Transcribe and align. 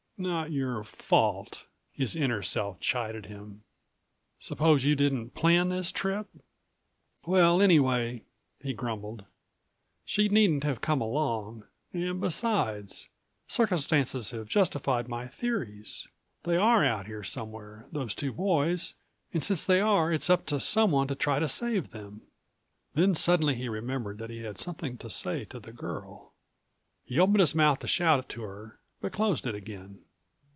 "Not 0.23 0.51
your 0.51 0.83
fault?" 0.83 1.65
his 1.93 2.15
inner 2.15 2.43
self 2.43 2.79
chided 2.79 3.25
him. 3.25 3.63
"Suppose 4.37 4.83
you 4.85 4.95
didn't 4.95 5.31
plan 5.33 5.69
this 5.69 5.91
trip?" 5.91 6.27
"Well, 7.25 7.59
anyway," 7.59 8.21
he 8.61 8.71
grumbled, 8.75 9.25
"she 10.05 10.29
needn't188 10.29 10.63
have 10.65 10.79
come 10.81 11.01
along, 11.01 11.65
and, 11.91 12.21
besides, 12.21 13.09
circumstances 13.47 14.29
have 14.29 14.47
justified 14.47 15.07
my 15.07 15.25
theories. 15.25 16.07
They 16.43 16.55
are 16.55 16.85
out 16.85 17.07
here 17.07 17.23
somewhere, 17.23 17.87
those 17.91 18.13
two 18.13 18.31
boys, 18.31 18.93
and 19.33 19.43
since 19.43 19.65
they 19.65 19.81
are 19.81 20.13
it's 20.13 20.29
up 20.29 20.45
to 20.45 20.59
someone 20.59 21.07
to 21.07 21.15
try 21.15 21.39
to 21.39 21.49
save 21.49 21.89
them." 21.89 22.21
Then 22.93 23.15
suddenly 23.15 23.55
he 23.55 23.67
remembered 23.69 24.19
that 24.19 24.29
he 24.29 24.41
had 24.43 24.59
something 24.59 24.99
to 24.99 25.09
say 25.09 25.45
to 25.45 25.59
the 25.59 25.73
girl. 25.73 26.31
He 27.05 27.17
opened 27.17 27.39
his 27.39 27.55
mouth 27.55 27.79
to 27.79 27.87
shout 27.87 28.29
to 28.29 28.41
her, 28.43 28.79
but 28.99 29.11
closed 29.13 29.47
it 29.47 29.55
again. 29.55 30.03